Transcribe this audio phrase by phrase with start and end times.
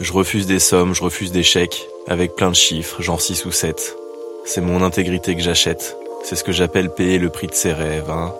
[0.00, 3.52] Je refuse des sommes, je refuse des chèques, avec plein de chiffres, genre 6 ou
[3.52, 3.96] 7.
[4.44, 5.96] C'est mon intégrité que j'achète.
[6.24, 8.34] C'est ce que j'appelle payer le prix de ses rêves, hein.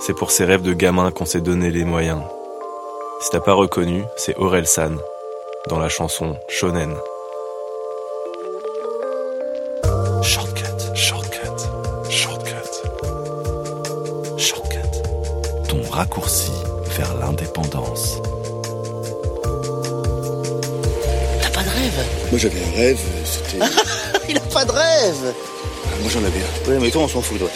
[0.00, 2.22] C'est pour ces rêves de gamin qu'on s'est donné les moyens.
[3.20, 4.98] Si t'as pas reconnu, c'est Aurel San,
[5.68, 6.94] dans la chanson Shonen.
[10.22, 12.54] Shortcut, shortcut, shortcut.
[14.38, 15.68] Shortcut.
[15.68, 16.52] Ton raccourci
[16.96, 18.20] vers l'indépendance.
[22.30, 23.64] Moi j'avais un rêve, c'était.
[24.28, 25.34] Il a pas de rêve
[25.84, 26.70] Ah, moi j'en avais un.
[26.70, 27.48] Ouais, mais toi, on s'en fout, toi.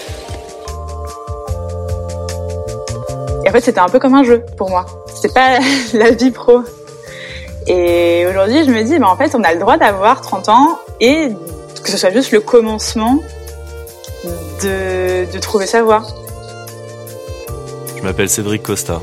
[3.44, 4.86] Et en fait, c'était un peu comme un jeu pour moi.
[5.14, 5.58] C'était pas
[5.94, 6.62] la vie pro.
[7.66, 10.78] Et aujourd'hui, je me dis, bah, en fait, on a le droit d'avoir 30 ans
[11.00, 11.28] et
[11.82, 13.18] que ce soit juste le commencement
[14.62, 16.02] de, de trouver sa voie.
[17.96, 19.00] Je m'appelle Cédric Costa.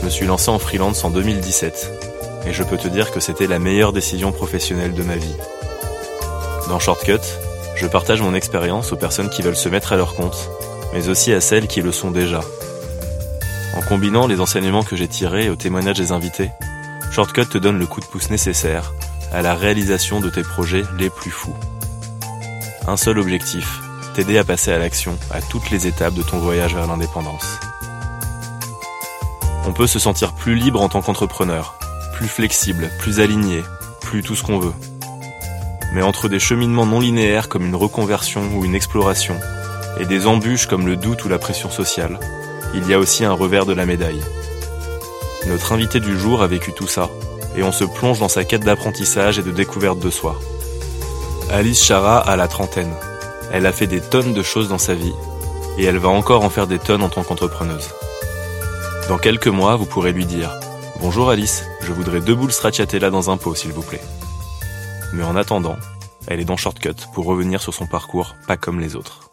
[0.00, 2.03] Je me suis lancé en freelance en 2017
[2.46, 5.36] et je peux te dire que c'était la meilleure décision professionnelle de ma vie.
[6.68, 7.20] Dans Shortcut,
[7.76, 10.50] je partage mon expérience aux personnes qui veulent se mettre à leur compte,
[10.92, 12.40] mais aussi à celles qui le sont déjà.
[13.76, 16.50] En combinant les enseignements que j'ai tirés aux témoignages des invités,
[17.10, 18.92] Shortcut te donne le coup de pouce nécessaire
[19.32, 21.54] à la réalisation de tes projets les plus fous.
[22.86, 23.80] Un seul objectif,
[24.14, 27.58] t'aider à passer à l'action à toutes les étapes de ton voyage vers l'indépendance.
[29.66, 31.76] On peut se sentir plus libre en tant qu'entrepreneur,
[32.14, 33.62] plus flexible, plus aligné,
[34.00, 34.72] plus tout ce qu'on veut.
[35.92, 39.36] Mais entre des cheminements non linéaires comme une reconversion ou une exploration,
[39.98, 42.18] et des embûches comme le doute ou la pression sociale,
[42.74, 44.22] il y a aussi un revers de la médaille.
[45.48, 47.10] Notre invité du jour a vécu tout ça,
[47.56, 50.38] et on se plonge dans sa quête d'apprentissage et de découverte de soi.
[51.50, 52.94] Alice Chara a la trentaine.
[53.52, 55.14] Elle a fait des tonnes de choses dans sa vie,
[55.78, 57.90] et elle va encore en faire des tonnes en tant qu'entrepreneuse.
[59.08, 60.50] Dans quelques mois, vous pourrez lui dire
[61.04, 64.00] Bonjour Alice, je voudrais deux boules stracciatella dans un pot, s'il vous plaît.
[65.12, 65.76] Mais en attendant,
[66.28, 69.30] elle est dans Shortcut pour revenir sur son parcours pas comme les autres.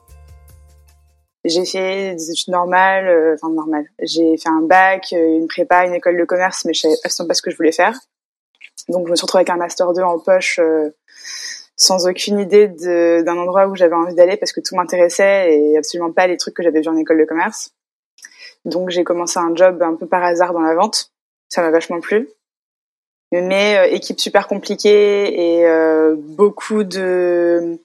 [1.45, 3.85] J'ai fait des études normales, euh, enfin normales.
[4.03, 7.33] J'ai fait un bac, euh, une prépa, une école de commerce, mais je savais pas
[7.33, 7.97] ce que je voulais faire.
[8.89, 10.89] Donc je me suis retrouvée avec un master 2 en poche, euh,
[11.77, 16.11] sans aucune idée d'un endroit où j'avais envie d'aller parce que tout m'intéressait et absolument
[16.11, 17.71] pas les trucs que j'avais vus en école de commerce.
[18.65, 21.13] Donc j'ai commencé un job un peu par hasard dans la vente.
[21.51, 22.29] Ça m'a vachement plu.
[23.33, 27.77] Mais euh, équipe super compliquée et euh, beaucoup de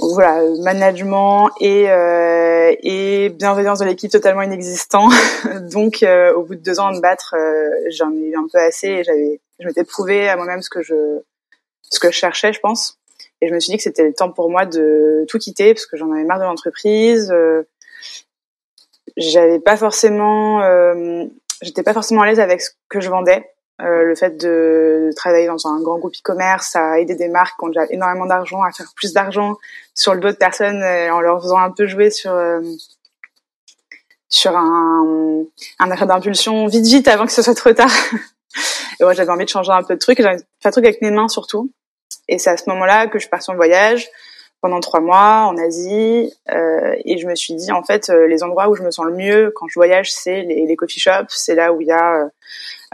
[0.00, 5.08] voilà management et euh, et bienveillance de l'équipe totalement inexistant.
[5.72, 8.58] Donc euh, au bout de deux ans de battre, euh, j'en ai eu un peu
[8.58, 11.20] assez et j'avais je m'étais prouvé à moi-même ce que je
[11.82, 12.98] ce que je cherchais, je pense.
[13.42, 15.86] Et je me suis dit que c'était le temps pour moi de tout quitter parce
[15.86, 17.30] que j'en avais marre de l'entreprise.
[17.30, 17.62] Euh,
[19.16, 21.26] j'avais pas forcément euh,
[21.62, 23.50] j'étais pas forcément à l'aise avec ce que je vendais.
[23.82, 27.64] Euh, le fait de travailler dans un grand groupe e-commerce à aider des marques qui
[27.64, 29.56] ont déjà énormément d'argent à faire plus d'argent
[29.94, 32.60] sur le dos de personnes euh, en leur faisant un peu jouer sur euh,
[34.28, 35.44] sur un,
[35.78, 37.90] un achat d'impulsion vite vite avant que ce soit trop tard.
[39.00, 40.84] Et moi j'avais envie de changer un peu de trucs et j'avais fait un truc
[40.84, 41.70] avec mes mains surtout.
[42.28, 44.10] Et c'est à ce moment-là que je suis partie en voyage
[44.60, 48.42] pendant trois mois en Asie euh, et je me suis dit en fait euh, les
[48.42, 51.28] endroits où je me sens le mieux quand je voyage c'est les, les coffee shops.
[51.30, 52.28] C'est là où il y a euh,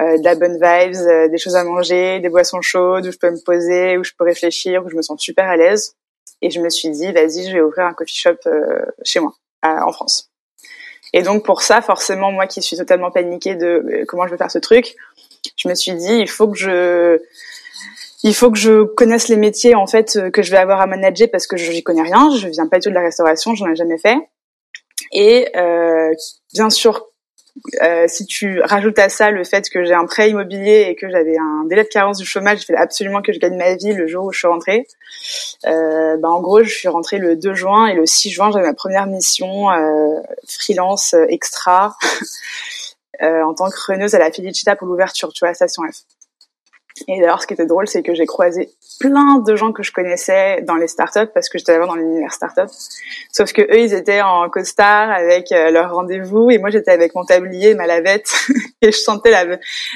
[0.01, 3.19] euh, de la bonne vibes euh, des choses à manger des boissons chaudes où je
[3.19, 5.95] peux me poser où je peux réfléchir où je me sens super à l'aise.
[6.43, 9.33] Et je me suis dit vas-y je vais ouvrir un coffee shop euh, chez moi
[9.63, 10.31] à- en France.
[11.13, 14.51] Et donc pour ça forcément moi qui suis totalement paniquée de comment je vais faire
[14.51, 14.97] ce truc
[15.57, 17.21] je me suis dit il faut que je
[18.27, 20.87] il faut que je connaisse les métiers en fait euh, que je vais avoir à
[20.87, 22.31] manager parce que je n'y connais rien.
[22.37, 24.17] Je viens pas du tout de la restauration, j'en ai jamais fait.
[25.13, 26.13] Et euh,
[26.53, 27.07] bien sûr,
[27.83, 31.09] euh, si tu rajoutes à ça le fait que j'ai un prêt immobilier et que
[31.09, 33.93] j'avais un délai de carence du chômage, il fallait absolument que je gagne ma vie
[33.93, 34.89] le jour où je suis rentrée.
[35.67, 38.67] Euh, bah en gros, je suis rentrée le 2 juin et le 6 juin, j'avais
[38.67, 41.97] ma première mission euh, freelance euh, extra
[43.23, 46.16] euh, en tant que reneuse à la Felicita pour l'ouverture, tu vois, Station F.
[47.09, 48.71] Et d'ailleurs, ce qui était drôle, c'est que j'ai croisé
[49.01, 52.33] plein de gens que je connaissais dans les startups parce que j'étais là dans l'univers
[52.33, 52.71] startup.
[53.33, 57.15] Sauf que eux, ils étaient en costard avec euh, leur rendez-vous et moi, j'étais avec
[57.15, 58.33] mon tablier, ma lavette
[58.83, 59.31] et je sentais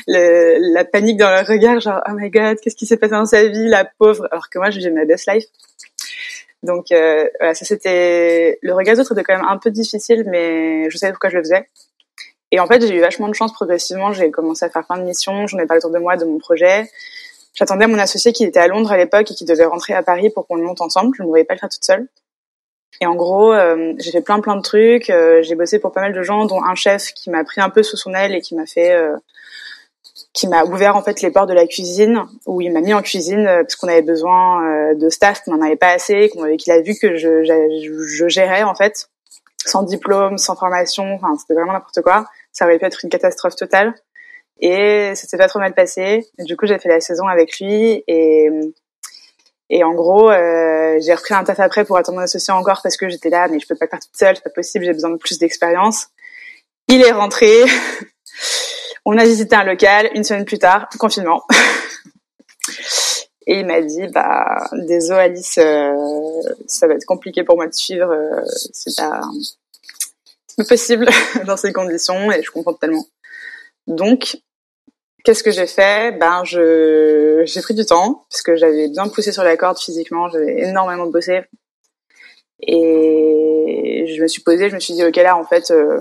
[0.06, 3.49] la, panique dans leur regard, genre oh my god, qu'est-ce qui s'est passé dans sa
[3.49, 4.29] vie, la pauvre.
[4.31, 5.47] Alors que moi, j'ai ma best life.
[6.62, 10.25] Donc euh, voilà, ça c'était le regard des autres était quand même un peu difficile,
[10.26, 11.67] mais je savais pourquoi je le faisais.
[12.52, 14.12] Et en fait, j'ai eu vachement de chance progressivement.
[14.12, 15.47] J'ai commencé à faire plein de missions.
[15.47, 16.91] J'en ai parlé autour de moi de mon projet.
[17.55, 20.31] J'attendais mon associé qui était à Londres à l'époque et qui devait rentrer à Paris
[20.31, 21.14] pour qu'on le monte ensemble.
[21.17, 22.08] Je ne voulais pas le faire toute seule.
[23.00, 25.11] Et en gros, euh, j'ai fait plein plein de trucs.
[25.11, 27.70] Euh, j'ai bossé pour pas mal de gens, dont un chef qui m'a pris un
[27.70, 29.17] peu sous son aile et qui m'a fait, euh,
[30.32, 33.02] qui m'a ouvert en fait les portes de la cuisine, où il m'a mis en
[33.02, 36.94] cuisine parce qu'on avait besoin de staff, qu'on n'en avait pas assez, qu'il a vu
[37.00, 39.08] que je, je, je gérais en fait,
[39.64, 41.14] sans diplôme, sans formation.
[41.14, 43.94] Enfin, c'était vraiment n'importe quoi ça aurait pu être une catastrophe totale.
[44.61, 46.26] Et ça s'est pas trop mal passé.
[46.38, 48.50] du coup, j'ai fait la saison avec lui et
[49.73, 52.97] et en gros, euh, j'ai repris un taf après pour attendre mon associé encore parce
[52.97, 55.11] que j'étais là, mais je peux pas faire toute seule, c'est pas possible, j'ai besoin
[55.11, 56.08] de plus d'expérience.
[56.88, 57.49] Il est rentré.
[59.05, 60.11] On a visité un local.
[60.14, 61.44] Une semaine plus tard, confinement.
[63.47, 65.94] Et il m'a dit, bah, désolé Alice, euh,
[66.67, 68.11] ça va être compliqué pour moi de suivre.
[68.11, 68.43] Euh,
[68.73, 69.20] c'est pas,
[70.65, 71.09] possible
[71.47, 73.07] dans ces conditions et je comprends tellement.
[73.87, 74.39] Donc,
[75.25, 76.12] qu'est-ce que j'ai fait?
[76.19, 80.29] Ben, je j'ai pris du temps parce que j'avais bien poussé sur la corde physiquement,
[80.29, 81.43] j'avais énormément bossé
[82.62, 85.71] et je me suis posée, je me suis dit ok là en fait.
[85.71, 86.01] Euh,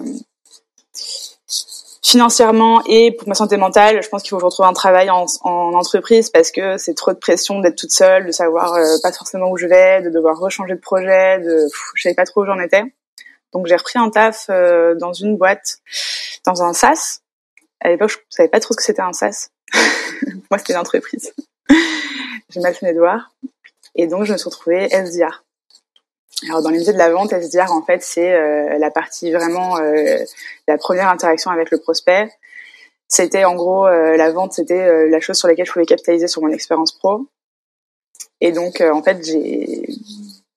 [2.10, 5.10] financièrement et pour ma santé mentale, je pense qu'il faut que je retrouve un travail
[5.12, 9.12] en, entreprise parce que c'est trop de pression d'être toute seule, de savoir euh, pas
[9.12, 12.46] forcément où je vais, de devoir rechanger de projet, de je savais pas trop où
[12.46, 12.84] j'en étais.
[13.54, 15.80] Donc j'ai repris un taf euh, dans une boîte,
[16.46, 17.22] dans un SaaS.
[17.80, 19.50] À l'époque, je savais pas trop ce que c'était un SaaS.
[20.52, 21.34] Moi, c'était une entreprise.
[22.50, 23.32] j'ai mal fait mes devoirs.
[23.96, 25.44] Et donc, je me suis retrouvée SDR.
[26.48, 30.24] Alors, dans les de la vente, SDR, en fait, c'est euh, la partie vraiment, euh,
[30.68, 32.30] la première interaction avec le prospect.
[33.08, 36.52] C'était en gros, la vente, c'était la chose sur laquelle je pouvais capitaliser sur mon
[36.52, 37.26] expérience pro.
[38.40, 39.84] Et donc, en fait, j'ai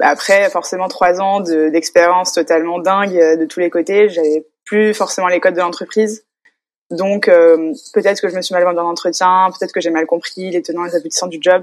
[0.02, 4.08] après, forcément, trois ans d'expérience totalement dingue euh, de tous les côtés.
[4.08, 6.24] J'avais plus forcément les codes de l'entreprise.
[6.90, 10.06] Donc, euh, peut-être que je me suis mal vendue dans l'entretien, peut-être que j'ai mal
[10.06, 11.62] compris les tenants et les aboutissants du job.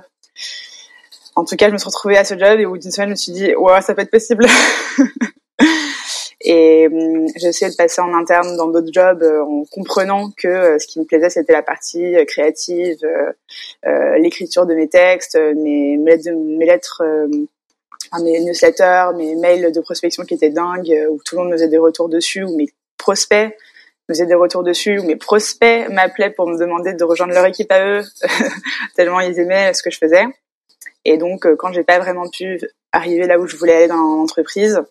[1.36, 3.10] En tout cas, je me suis retrouvée à ce job et au bout d'une semaine,
[3.10, 4.46] je me suis dit, ouais, ça peut être possible.
[6.42, 10.80] et hum, j'ai essayé de passer en interne dans d'autres jobs euh, en comprenant que
[10.80, 13.00] ce qui me plaisait, c'était la partie créative,
[14.18, 17.04] l'écriture de mes textes, mes, mes lettres, mes lettres
[18.18, 21.58] mes newsletters, mes mails de prospection qui étaient dingues, euh, où tout le monde me
[21.58, 23.56] faisait des retours dessus, où mes prospects
[24.08, 27.46] me faisaient des retours dessus, où mes prospects m'appelaient pour me demander de rejoindre leur
[27.46, 28.04] équipe à eux,
[28.96, 30.26] tellement ils aimaient ce que je faisais.
[31.06, 32.60] Et donc, euh, quand j'ai pas vraiment pu
[32.92, 34.82] arriver là où je voulais aller dans l'entreprise,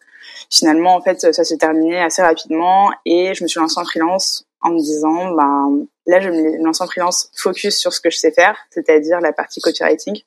[0.50, 4.44] finalement, en fait, ça s'est terminé assez rapidement et je me suis lancée en freelance
[4.60, 8.18] en me disant, ben, là, je me lance en freelance focus sur ce que je
[8.18, 10.20] sais faire, c'est-à-dire la partie copywriting,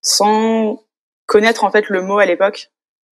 [0.00, 0.82] sans
[1.26, 2.70] connaître en fait le mot à l'époque.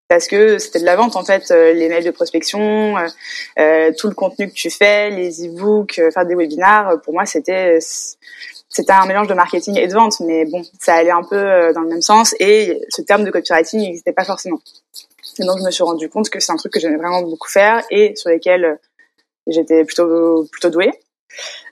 [0.08, 3.08] Parce que c'était de la vente en fait euh, les mails de prospection euh,
[3.60, 7.80] euh, tout le contenu que tu fais les e-books faire des webinars pour moi c'était
[8.70, 10.22] c'était un mélange de marketing et de vente.
[10.22, 13.82] Mais bon ça allait un peu dans le même sens et ce terme de copywriting
[13.82, 14.62] n'existait pas forcément.
[15.40, 17.50] Et donc je me suis rendu compte que c'est un truc que j'aimais vraiment beaucoup
[17.50, 18.80] faire et sur lesquels
[19.46, 20.92] j'étais plutôt plutôt douée.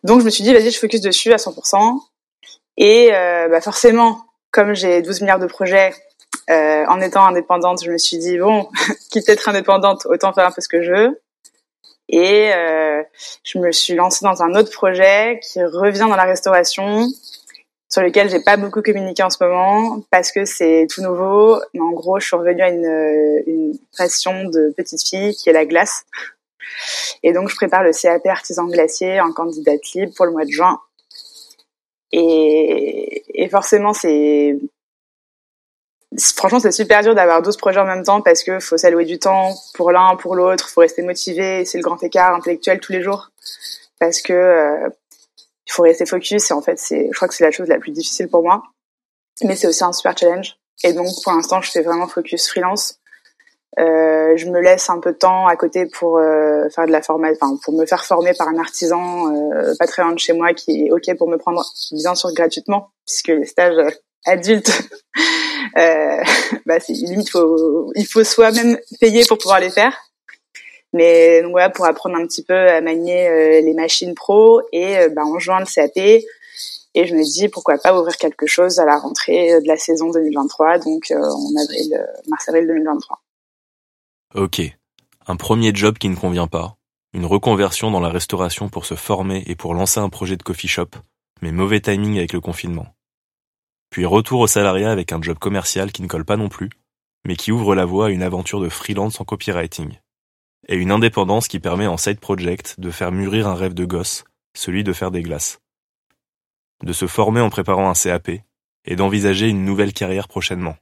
[0.04, 2.00] Donc je me suis dit vas-y je focus dessus à 100%
[2.78, 5.94] et bah forcément comme j'ai 12 milliards de projets
[6.50, 8.70] euh, en étant indépendante, je me suis dit bon,
[9.12, 11.22] quitte à être indépendante, autant faire un peu ce que je veux.
[12.08, 13.02] Et euh,
[13.44, 17.08] je me suis lancée dans un autre projet qui revient dans la restauration,
[17.90, 21.60] sur lequel j'ai pas beaucoup communiqué en ce moment parce que c'est tout nouveau.
[21.74, 25.54] Mais en gros, je suis revenue à une, une passion de petite fille qui est
[25.54, 26.06] la glace.
[27.24, 30.52] Et donc, je prépare le CAP artisan glacier en candidate libre pour le mois de
[30.52, 30.80] juin.
[32.12, 34.60] Et, et forcément, c'est
[36.20, 39.20] franchement, c'est super dur d'avoir 12 projets en même temps parce que faut s'allouer du
[39.20, 41.66] temps pour l'un, pour l'autre, faut rester motivé.
[41.66, 43.32] C'est le grand écart intellectuel tous les jours
[44.00, 44.90] parce que euh,
[45.68, 46.52] il faut rester focus.
[46.52, 48.64] Et en fait, c'est, je crois que c'est la chose la plus difficile pour moi,
[49.44, 50.58] mais c'est aussi un super challenge.
[50.84, 53.00] Et donc, pour l'instant, je fais vraiment focus freelance.
[53.78, 57.02] Euh, je me laisse un peu de temps à côté pour euh, faire de la
[57.02, 59.34] formation, pour me faire former par un artisan
[59.78, 62.92] pas très loin de chez moi qui est ok pour me prendre bien sûr gratuitement
[63.06, 63.76] puisque les stages
[64.26, 64.90] adultes
[65.78, 66.24] euh,
[66.66, 69.96] bah, limite faut, il faut soi-même payer pour pouvoir les faire.
[70.94, 74.98] Mais donc voilà, pour apprendre un petit peu à manier euh, les machines pro et
[74.98, 75.98] euh, bah, en juin le CAP.
[76.98, 80.12] Et je me dis pourquoi pas ouvrir quelque chose à la rentrée de la saison
[80.12, 83.20] 2023, donc en avril, mars-avril 2023.
[84.36, 84.62] Ok,
[85.28, 86.78] un premier job qui ne convient pas,
[87.14, 90.70] une reconversion dans la restauration pour se former et pour lancer un projet de coffee
[90.70, 90.90] shop,
[91.42, 92.88] mais mauvais timing avec le confinement.
[93.90, 96.70] Puis retour au salariat avec un job commercial qui ne colle pas non plus,
[97.26, 99.98] mais qui ouvre la voie à une aventure de freelance en copywriting.
[100.68, 104.24] Et une indépendance qui permet en side project de faire mûrir un rêve de gosse,
[104.56, 105.60] celui de faire des glaces.
[106.84, 108.32] De se former en préparant un CAP,
[108.86, 110.78] et d'envisager une nouvelle carrière prochainement.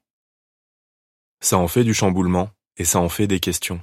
[1.42, 3.82] Ça en fait du chamboulement, et ça en fait des questions.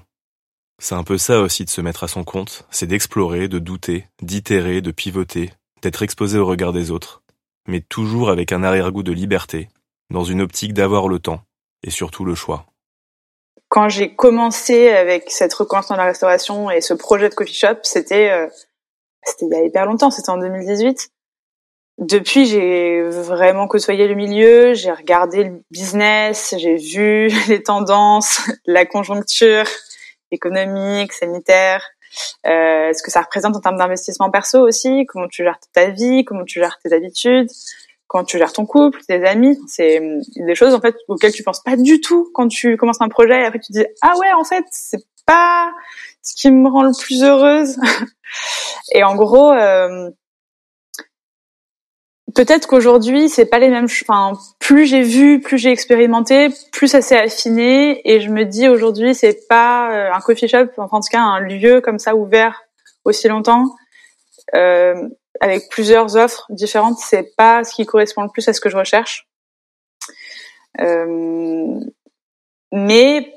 [0.79, 4.07] C'est un peu ça aussi de se mettre à son compte, c'est d'explorer, de douter,
[4.23, 7.20] d'itérer, de pivoter, d'être exposé au regard des autres,
[7.67, 9.69] mais toujours avec un arrière-goût de liberté,
[10.11, 11.43] dans une optique d'avoir le temps,
[11.83, 12.67] et surtout le choix.
[13.69, 17.79] Quand j'ai commencé avec cette reconversion dans la restauration et ce projet de coffee shop,
[17.85, 18.49] c'était euh,
[19.23, 21.11] c'était il y a hyper longtemps, c'était en 2018.
[21.99, 28.87] Depuis, j'ai vraiment côtoyé le milieu, j'ai regardé le business, j'ai vu les tendances, la
[28.87, 29.67] conjoncture
[30.31, 31.85] économique, sanitaire,
[32.47, 36.25] euh, ce que ça représente en termes d'investissement perso aussi, comment tu gères ta vie,
[36.25, 37.49] comment tu gères tes habitudes,
[38.07, 40.01] quand tu gères ton couple, tes amis, c'est
[40.37, 43.41] des choses en fait auxquelles tu penses pas du tout quand tu commences un projet
[43.41, 45.73] et après tu te dis ah ouais en fait c'est pas
[46.23, 47.77] ce qui me rend le plus heureuse.
[48.95, 50.11] Et en gros euh,
[52.35, 57.01] peut-être qu'aujourd'hui c'est pas les mêmes enfin plus j'ai vu plus j'ai expérimenté plus ça
[57.01, 61.01] s'est affiné et je me dis aujourd'hui c'est pas euh, un coffee shop enfin en
[61.01, 62.63] tout cas un lieu comme ça ouvert
[63.05, 63.67] aussi longtemps
[64.55, 65.09] euh,
[65.41, 68.77] avec plusieurs offres différentes, c'est pas ce qui correspond le plus à ce que je
[68.77, 69.27] recherche.
[70.81, 71.81] Euh,
[72.73, 73.33] mais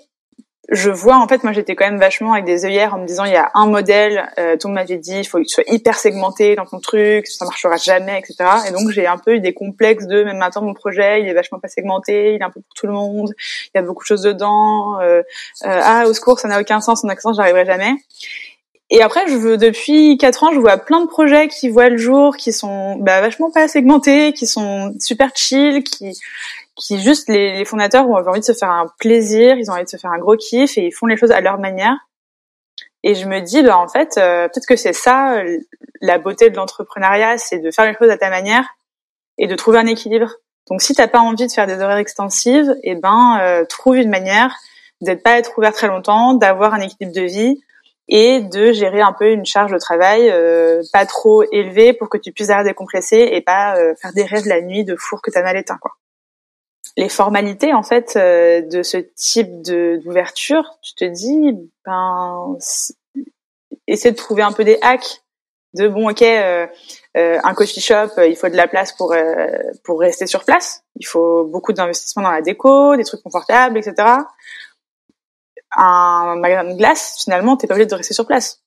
[0.74, 3.26] je vois en fait, moi j'étais quand même vachement avec des œillères en me disant
[3.26, 5.54] il y a un modèle, euh, tout le monde m'avait dit il faut que tu
[5.54, 8.50] sois hyper segmenté dans ton truc, ça marchera jamais, etc.
[8.68, 11.34] Et donc j'ai un peu eu des complexes de même maintenant mon projet il est
[11.34, 13.34] vachement pas segmenté, il est un peu pour tout le monde,
[13.74, 15.22] il y a beaucoup de choses dedans, euh,
[15.66, 17.94] euh, ah au secours ça n'a aucun sens, en accent j'arriverai jamais.
[18.90, 21.98] Et après, je veux, depuis quatre ans, je vois plein de projets qui voient le
[21.98, 26.16] jour, qui sont bah, vachement pas segmentés, qui sont super chill, qui,
[26.76, 29.84] qui juste les, les fondateurs ont envie de se faire un plaisir, ils ont envie
[29.84, 31.96] de se faire un gros kiff et ils font les choses à leur manière.
[33.04, 35.44] Et je me dis, bah en fait, euh, peut-être que c'est ça
[36.02, 38.66] la beauté de l'entrepreneuriat, c'est de faire les choses à ta manière
[39.38, 40.32] et de trouver un équilibre.
[40.70, 44.10] Donc si t'as pas envie de faire des horaires extensives, eh ben euh, trouve une
[44.10, 44.56] manière
[45.02, 47.62] d'être pas être ouvert très longtemps, d'avoir un équilibre de vie,
[48.08, 52.18] et de gérer un peu une charge de travail euh, pas trop élevée pour que
[52.18, 55.32] tu puisses arrêter décompresser et pas euh, faire des rêves la nuit de four que
[55.32, 55.92] t'as mal éteint quoi.
[56.96, 62.58] Les formalités en fait euh, de ce type de d'ouverture, tu te dis ben
[63.88, 65.24] essaie de trouver un peu des hacks
[65.74, 66.22] de bon ok
[67.16, 69.16] un coffee shop il faut de la place pour
[69.84, 74.20] pour rester sur place, il faut beaucoup d'investissement dans la déco, des trucs confortables etc
[75.76, 78.62] un magasin de glace, finalement, t'es pas obligé de rester sur place.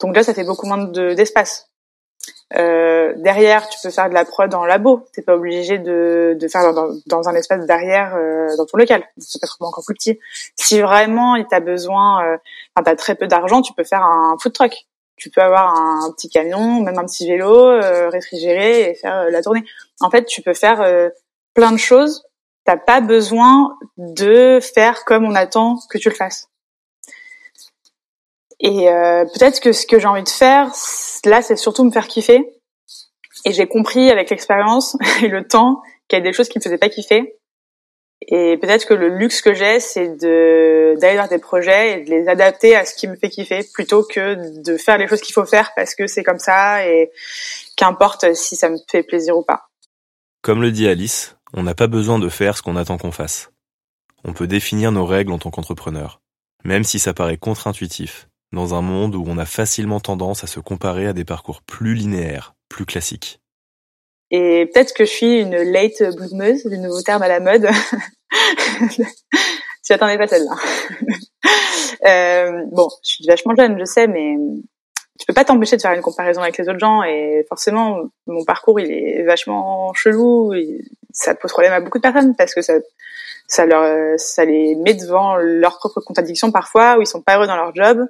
[0.00, 1.70] Donc là, ça fait beaucoup moins d'espace.
[2.56, 5.04] Euh, derrière, tu peux faire de la prod en labo.
[5.14, 9.02] T'es pas obligé de, de faire dans, dans, un espace derrière euh, dans ton local.
[9.18, 10.18] Ça peut être encore plus petit.
[10.56, 12.36] Si vraiment il t'a besoin, euh,
[12.84, 14.86] t'as très peu d'argent, tu peux faire un food truck.
[15.16, 19.30] Tu peux avoir un petit camion, même un petit vélo euh, réfrigéré et faire euh,
[19.30, 19.64] la tournée.
[20.00, 21.10] En fait, tu peux faire euh,
[21.54, 22.24] plein de choses.
[22.64, 26.48] T'as pas besoin de faire comme on attend que tu le fasses.
[28.62, 30.70] Et euh, peut-être que ce que j'ai envie de faire,
[31.24, 32.40] là, c'est surtout me faire kiffer.
[33.44, 36.62] Et j'ai compris avec l'expérience et le temps qu'il y a des choses qui me
[36.62, 37.36] faisaient pas kiffer.
[38.28, 42.10] Et peut-être que le luxe que j'ai, c'est de d'aller vers des projets et de
[42.10, 45.32] les adapter à ce qui me fait kiffer, plutôt que de faire les choses qu'il
[45.32, 47.10] faut faire parce que c'est comme ça et
[47.76, 49.70] qu'importe si ça me fait plaisir ou pas.
[50.40, 53.50] Comme le dit Alice, on n'a pas besoin de faire ce qu'on attend qu'on fasse.
[54.22, 56.20] On peut définir nos règles en tant qu'entrepreneur,
[56.62, 60.60] même si ça paraît contre-intuitif dans un monde où on a facilement tendance à se
[60.60, 63.40] comparer à des parcours plus linéaires, plus classiques.
[64.30, 67.68] Et peut-être que je suis une late bloomeuse, le nouveau terme à la mode.
[69.84, 70.54] tu attendais pas celle-là.
[72.06, 74.36] euh, bon, je suis vachement jeune, je sais, mais
[75.18, 78.44] tu peux pas t'empêcher de faire une comparaison avec les autres gens et forcément mon
[78.44, 80.52] parcours il est vachement chelou
[81.12, 82.74] ça pose problème à beaucoup de personnes parce que ça
[83.46, 87.46] ça leur ça les met devant leurs propres contradictions parfois où ils sont pas heureux
[87.46, 88.08] dans leur job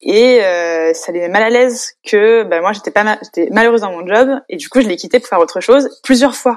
[0.00, 3.82] et euh, ça les met mal à l'aise que bah, moi j'étais pas j'étais malheureuse
[3.82, 6.56] dans mon job et du coup je l'ai quitté pour faire autre chose plusieurs fois.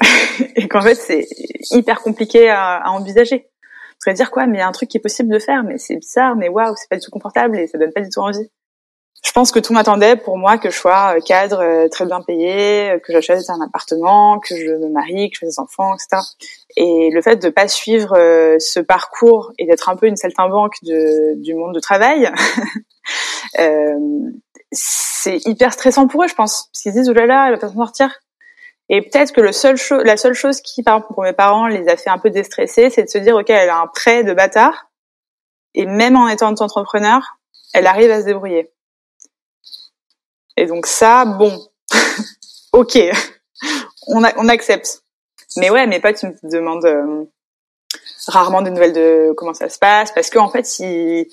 [0.56, 1.26] Et qu'en fait c'est
[1.70, 3.48] hyper compliqué à, envisager.
[4.06, 4.46] Je dire quoi?
[4.46, 6.48] Mais il y a un truc qui est possible de faire mais c'est bizarre mais
[6.48, 8.50] waouh c'est pas du tout confortable et ça donne pas du tout envie
[9.24, 12.20] je pense que tout m'attendait pour moi que je sois euh, cadre euh, très bien
[12.20, 16.22] payé, que j'achète un appartement, que je me marie, que je fasse des enfants, etc.
[16.76, 18.14] Et le fait de pas suivre
[18.58, 22.30] ce parcours et d'être un peu une saltimbanque de, du monde du travail,
[23.58, 23.98] euh,
[24.70, 26.68] c'est hyper stressant pour eux, je pense.
[26.72, 28.14] Parce qu'ils disent, oh là là, elle va pas s'en sortir.
[28.88, 31.88] Et peut-être que le seul la seule chose qui, par exemple, pour mes parents, les
[31.88, 34.32] a fait un peu déstresser, c'est de se dire, OK, elle a un prêt de
[34.32, 34.86] bâtard.
[35.74, 37.20] Et même en étant entrepreneur,
[37.74, 38.70] elle arrive à se débrouiller.
[40.58, 41.56] Et donc ça, bon,
[42.72, 42.98] ok,
[44.08, 45.02] on, on accepte.
[45.56, 47.24] Mais ouais, mes potes ils me demandent euh,
[48.26, 51.26] rarement des nouvelles de comment ça se passe, parce qu'en en fait, ils,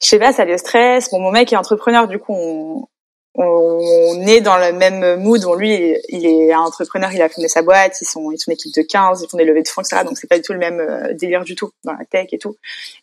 [0.00, 1.10] je sais pas, ça les stresse.
[1.10, 2.86] Bon, mon mec est entrepreneur, du coup, on,
[3.34, 5.42] on est dans le même mood.
[5.42, 8.54] Bon, lui, il est entrepreneur, il a fondé sa boîte, ils sont, ils sont une
[8.54, 10.04] équipe de 15, ils font des levées de fonds, etc.
[10.04, 12.38] Donc c'est pas du tout le même euh, délire du tout dans la tech et
[12.38, 12.54] tout.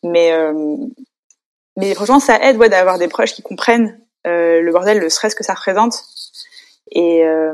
[0.03, 0.77] Mais euh,
[1.75, 5.43] mais franchement, ça aide ouais, d'avoir des proches qui comprennent le bordel, le stress que
[5.43, 6.03] ça représente.
[6.91, 7.53] Et euh,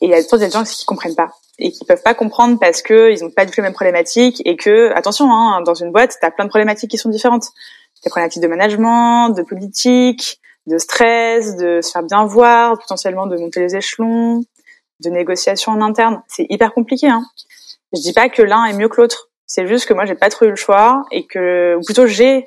[0.00, 3.12] il y a des gens qui comprennent pas et qui peuvent pas comprendre parce que
[3.12, 6.16] ils ont pas du tout les mêmes problématiques et que attention, hein, dans une boîte,
[6.20, 7.46] tu as plein de problématiques qui sont différentes.
[8.02, 13.36] Des problématiques de management, de politique, de stress, de se faire bien voir, potentiellement de
[13.36, 14.44] monter les échelons,
[15.00, 16.22] de négociation en interne.
[16.28, 17.08] C'est hyper compliqué.
[17.08, 17.24] Hein.
[17.94, 19.30] Je dis pas que l'un est mieux que l'autre.
[19.46, 22.46] C'est juste que moi j'ai pas trop eu le choix et que, ou plutôt j'ai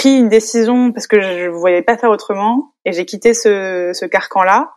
[0.00, 3.90] pris une décision parce que je ne voyais pas faire autrement et j'ai quitté ce,
[3.92, 4.72] ce carcan là.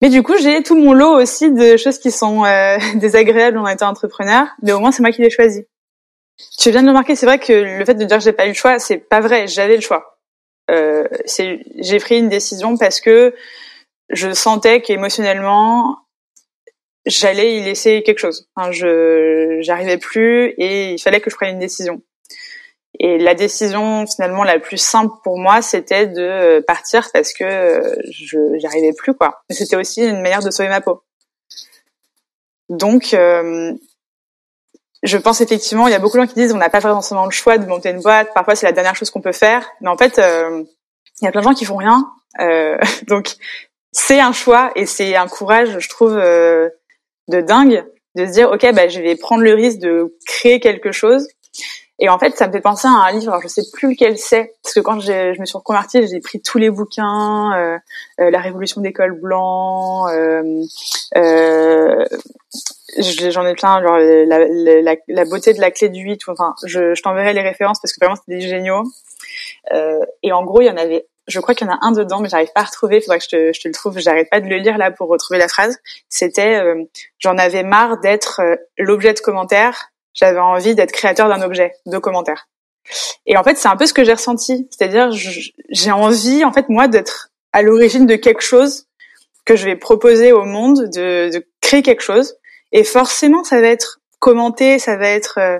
[0.00, 3.66] Mais du coup j'ai tout mon lot aussi de choses qui sont euh, désagréables en
[3.68, 5.66] étant entrepreneur, mais au moins c'est moi qui l'ai choisi.
[6.58, 8.46] Tu viens de le remarquer, c'est vrai que le fait de dire que j'ai pas
[8.46, 9.46] eu le choix, c'est pas vrai.
[9.46, 10.18] J'avais le choix.
[10.70, 13.34] Euh, j'ai pris une décision parce que
[14.08, 15.98] je sentais qu'émotionnellement
[17.04, 18.48] j'allais y laisser quelque chose.
[18.56, 22.00] Enfin, je j'arrivais plus et il fallait que je prenne une décision.
[23.04, 28.38] Et la décision finalement la plus simple pour moi, c'était de partir parce que je
[28.58, 29.42] j'arrivais plus quoi.
[29.50, 31.02] Mais c'était aussi une manière de sauver ma peau.
[32.68, 33.74] Donc euh,
[35.02, 37.24] je pense effectivement, il y a beaucoup de gens qui disent on n'a pas forcément
[37.24, 38.32] le choix de monter une boîte.
[38.34, 39.68] Parfois, c'est la dernière chose qu'on peut faire.
[39.80, 40.62] Mais en fait, euh,
[41.20, 42.08] il y a plein de gens qui font rien.
[42.40, 42.78] Euh,
[43.08, 43.34] donc,
[43.90, 46.68] c'est un choix et c'est un courage, je trouve, euh,
[47.28, 50.92] de dingue de se dire ok, bah, je vais prendre le risque de créer quelque
[50.92, 51.26] chose.
[51.98, 54.18] Et en fait, ça me fait penser à un livre, alors je sais plus lequel
[54.18, 57.78] c'est, parce que quand je me suis reconvertie, j'ai pris tous les bouquins, euh,
[58.30, 62.04] La Révolution des cols blancs, euh,
[62.98, 67.32] j'en ai plein genre la, la, beauté de la clé du 8 enfin je, t'enverrai
[67.32, 68.84] les références parce que vraiment c'était géniaux.
[69.72, 71.92] Euh, et en gros il y en avait je crois qu'il y en a un
[71.92, 74.28] dedans mais j'arrive pas à retrouver faudrait que je te, je te le trouve j'arrête
[74.28, 75.78] pas de le lire là pour retrouver la phrase.
[76.08, 76.84] C'était euh,
[77.18, 81.98] j'en avais marre d'être euh, l'objet de commentaires j'avais envie d'être créateur d'un objet de
[81.98, 82.48] commentaires
[83.26, 86.68] et en fait c'est un peu ce que j'ai ressenti c'est-à-dire j'ai envie en fait
[86.68, 88.86] moi d'être à l'origine de quelque chose
[89.44, 92.36] que je vais proposer au monde de, de créer quelque chose
[92.72, 95.58] et forcément, ça va être commenté, ça va être euh,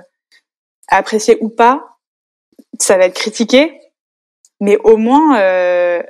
[0.87, 1.99] apprécié ou pas,
[2.79, 3.79] ça va être critiqué,
[4.59, 6.01] mais au moins, euh,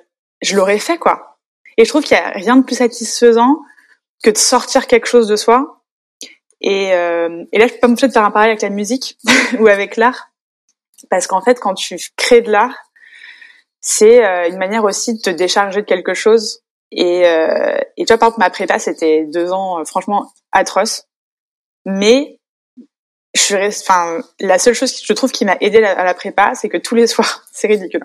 [0.41, 1.39] je l'aurais fait, quoi.
[1.77, 3.59] Et je trouve qu'il y a rien de plus satisfaisant
[4.23, 5.82] que de sortir quelque chose de soi.
[6.63, 9.17] Et, euh, et là, je peux me faire un parallèle avec la musique
[9.59, 10.29] ou avec l'art,
[11.09, 12.75] parce qu'en fait, quand tu crées de l'art,
[13.81, 16.63] c'est euh, une manière aussi de te décharger de quelque chose
[16.95, 21.07] et, euh, et tu vois, par exemple, ma prépa, c'était deux ans, euh, franchement, atroces.
[21.85, 22.39] Mais
[23.33, 26.53] je suis enfin, la seule chose que je trouve qui m'a aidé à la prépa,
[26.53, 28.03] c'est que tous les soirs, c'est ridicule.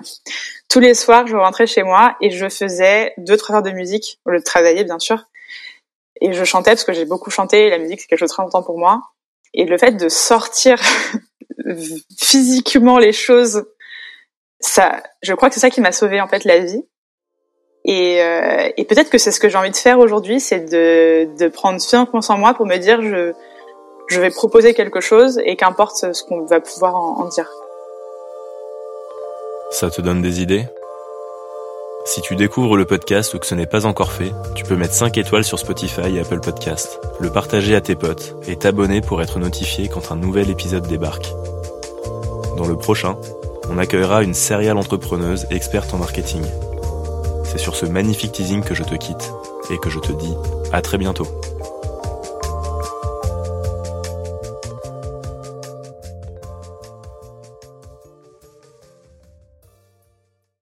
[0.71, 4.21] Tous les soirs, je rentrais chez moi et je faisais deux, trois heures de musique,
[4.25, 5.25] au lieu de travailler, bien sûr.
[6.21, 8.43] Et je chantais parce que j'ai beaucoup chanté la musique, c'est quelque chose de très
[8.43, 9.03] important pour moi.
[9.55, 10.79] Et le fait de sortir
[12.19, 13.65] physiquement les choses,
[14.61, 16.83] ça, je crois que c'est ça qui m'a sauvé, en fait, la vie.
[17.85, 21.29] Et, euh, et peut-être que c'est ce que j'ai envie de faire aujourd'hui, c'est de,
[21.39, 23.33] de prendre confiance en moi pour me dire je,
[24.09, 27.49] je vais proposer quelque chose et qu'importe ce qu'on va pouvoir en dire.
[29.71, 30.67] Ça te donne des idées?
[32.09, 34.95] Si tu découvres le podcast ou que ce n'est pas encore fait, tu peux mettre
[34.95, 39.21] 5 étoiles sur Spotify et Apple Podcast, le partager à tes potes et t'abonner pour
[39.21, 41.35] être notifié quand un nouvel épisode débarque.
[42.57, 43.19] Dans le prochain,
[43.69, 46.43] on accueillera une serial entrepreneuse experte en marketing
[47.49, 49.33] c'est sur ce magnifique teasing que je te quitte
[49.71, 50.35] et que je te dis
[50.71, 51.27] à très bientôt.